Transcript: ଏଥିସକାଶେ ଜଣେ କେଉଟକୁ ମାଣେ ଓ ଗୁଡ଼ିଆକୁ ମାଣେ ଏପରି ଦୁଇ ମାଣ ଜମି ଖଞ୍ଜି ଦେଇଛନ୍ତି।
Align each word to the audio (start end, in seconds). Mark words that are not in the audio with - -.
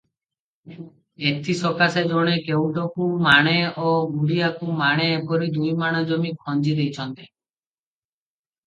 ଏଥିସକାଶେ 1.31 2.03
ଜଣେ 2.13 2.33
କେଉଟକୁ 2.47 3.11
ମାଣେ 3.27 3.55
ଓ 3.85 3.93
ଗୁଡ଼ିଆକୁ 4.15 4.73
ମାଣେ 4.81 5.07
ଏପରି 5.21 5.53
ଦୁଇ 5.61 5.79
ମାଣ 5.85 6.03
ଜମି 6.15 6.35
ଖଞ୍ଜି 6.45 6.77
ଦେଇଛନ୍ତି। 6.83 7.31